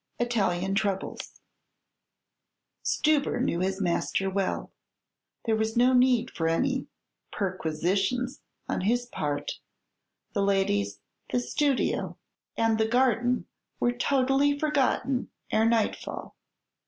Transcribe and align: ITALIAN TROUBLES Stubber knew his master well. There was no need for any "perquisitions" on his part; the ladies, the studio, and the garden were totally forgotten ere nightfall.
ITALIAN 0.19 0.73
TROUBLES 0.73 1.39
Stubber 2.81 3.39
knew 3.39 3.59
his 3.59 3.79
master 3.79 4.31
well. 4.31 4.71
There 5.45 5.55
was 5.55 5.77
no 5.77 5.93
need 5.93 6.31
for 6.31 6.47
any 6.47 6.87
"perquisitions" 7.31 8.41
on 8.67 8.81
his 8.81 9.05
part; 9.05 9.59
the 10.33 10.41
ladies, 10.41 10.99
the 11.31 11.39
studio, 11.39 12.17
and 12.57 12.79
the 12.79 12.87
garden 12.87 13.45
were 13.79 13.91
totally 13.91 14.57
forgotten 14.57 15.29
ere 15.51 15.69
nightfall. 15.69 16.35